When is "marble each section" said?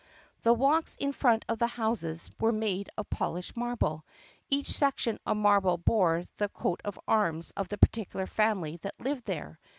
3.55-5.19